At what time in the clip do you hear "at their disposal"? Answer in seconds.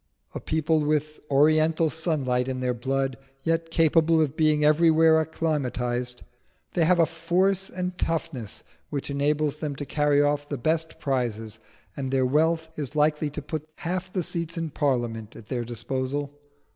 15.35-16.33